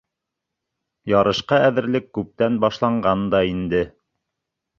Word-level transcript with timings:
Ярышҡа 1.11 1.59
әҙерлек 1.65 2.07
күптән 2.19 2.57
башланған 2.65 3.23
да 3.37 3.45
инде. 3.53 3.85